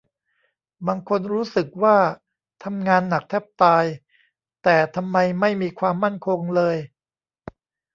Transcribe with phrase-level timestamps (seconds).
[0.87, 1.97] บางคนรู้สึกว่า
[2.63, 3.85] ทำงานหนักแทบตาย
[4.63, 6.75] แต่ทำไมไม่มีความมั่นคงเลย